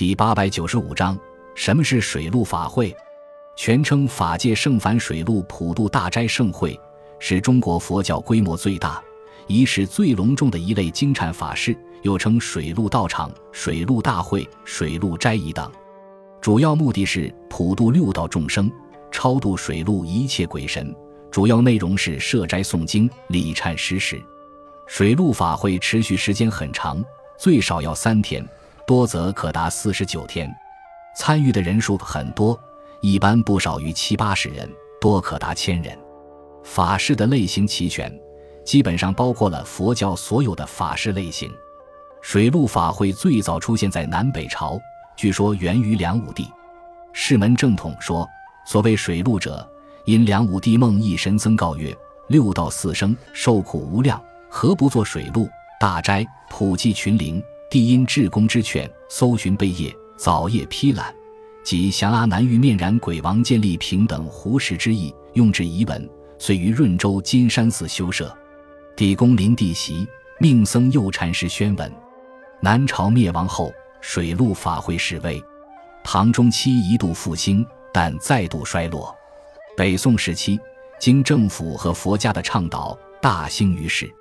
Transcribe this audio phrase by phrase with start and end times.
[0.00, 1.14] 第八百九十五章：
[1.54, 2.96] 什么是水陆法会？
[3.54, 6.74] 全称法界圣凡水陆普渡大斋盛会，
[7.18, 8.98] 是中国佛教规模最大、
[9.46, 15.70] 仪式最隆重的一类经忏法事，又称水陆道场、水陆大会、水陆斋仪等。
[16.40, 18.72] 主要目的是普渡六道众生，
[19.12, 20.96] 超度水陆一切鬼神。
[21.30, 24.18] 主要内容是设斋诵经、礼忏施食。
[24.86, 27.04] 水陆法会持续时间很长，
[27.36, 28.42] 最少要三天。
[28.90, 30.52] 多则可达四十九天，
[31.14, 32.58] 参与的人数很多，
[33.00, 34.68] 一般不少于七八十人，
[35.00, 35.96] 多可达千人。
[36.64, 38.12] 法事的类型齐全，
[38.64, 41.48] 基本上包括了佛教所有的法事类型。
[42.20, 44.76] 水陆法会最早出现在南北朝，
[45.16, 46.50] 据说源于梁武帝。
[47.12, 48.28] 释门正统说，
[48.66, 49.64] 所谓水陆者，
[50.04, 55.48] 因梁武帝梦一神僧告曰：“六道四生受苦无量，何不作水陆
[55.78, 57.40] 大斋，普济群灵？”
[57.70, 61.14] 帝因至公之劝，搜寻贝叶，早夜批览，
[61.62, 68.36] 即降阿难于面燃鬼王建立平等胡石之意，用之遗文，遂于润州金山寺修设。
[68.96, 70.04] 帝公临帝席，
[70.40, 71.92] 命僧右禅师宣文。
[72.60, 75.40] 南朝灭亡后，水陆法会式微。
[76.02, 79.14] 唐中期一度复兴，但再度衰落。
[79.76, 80.58] 北宋时期，
[80.98, 84.12] 经政府和佛家的倡导，大兴于世。